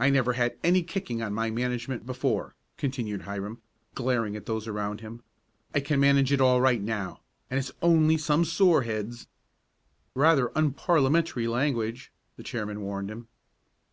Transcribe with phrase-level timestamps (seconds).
[0.00, 3.62] "I never had any kicking on my management before," continued Hiram,
[3.94, 5.22] glaring at those around him.
[5.72, 9.28] "I can manage it all right now, and it's only some soreheads"
[10.26, 13.28] "Rather unparliamentary language," the chairman warned him.